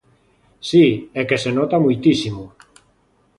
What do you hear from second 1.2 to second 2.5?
que se nota moitísimo.